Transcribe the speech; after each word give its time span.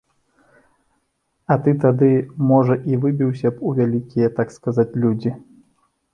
А 1.55 1.57
ты 1.67 1.73
тады, 1.83 2.09
можа, 2.53 2.79
і 2.93 2.99
выбіўся 3.05 3.47
б 3.59 3.63
у 3.69 3.75
вялікія, 3.83 4.27
так 4.41 4.47
сказаць, 4.57 4.89
людзі. 5.07 5.31